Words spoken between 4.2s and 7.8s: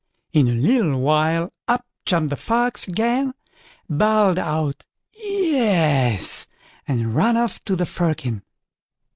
out "yes", and ran off to